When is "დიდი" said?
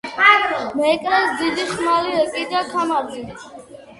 1.41-1.67